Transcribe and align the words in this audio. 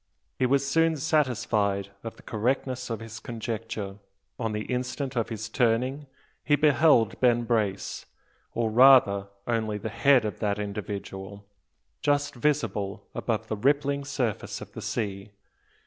He 0.39 0.47
was 0.47 0.67
soon 0.67 0.97
satisfied 0.97 1.89
of 2.03 2.15
the 2.15 2.23
correctness 2.23 2.89
of 2.89 3.01
his 3.01 3.19
conjecture. 3.19 3.97
On 4.39 4.51
the 4.51 4.63
instant 4.65 5.15
of 5.15 5.29
his 5.29 5.47
turning 5.47 6.07
he 6.43 6.55
beheld 6.55 7.19
Ben 7.19 7.43
Brace, 7.43 8.07
or 8.55 8.71
rather, 8.71 9.27
only 9.45 9.77
the 9.77 9.89
head 9.89 10.25
of 10.25 10.39
that 10.39 10.57
individual, 10.57 11.45
just 12.01 12.33
visible 12.33 13.05
above 13.13 13.45
the 13.47 13.55
rippling 13.55 14.03
surface 14.03 14.59
of 14.59 14.71
the 14.71 14.81
sea. 14.81 15.29